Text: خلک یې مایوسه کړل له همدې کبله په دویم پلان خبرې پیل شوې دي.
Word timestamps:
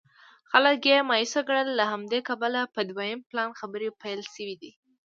خلک 0.51 0.79
یې 0.91 0.97
مایوسه 1.09 1.41
کړل 1.47 1.67
له 1.79 1.85
همدې 1.91 2.19
کبله 2.29 2.61
په 2.73 2.79
دویم 2.89 3.19
پلان 3.29 3.49
خبرې 3.59 3.89
پیل 4.01 4.21
شوې 4.33 4.55
دي. 4.61 4.71